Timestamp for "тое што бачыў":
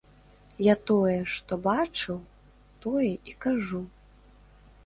0.91-2.17